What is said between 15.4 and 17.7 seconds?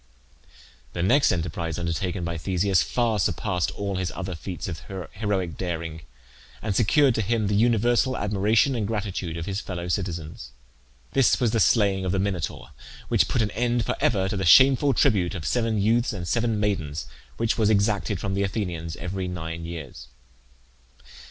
seven youths and seven maidens which was